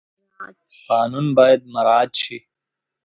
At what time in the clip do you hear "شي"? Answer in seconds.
2.21-2.37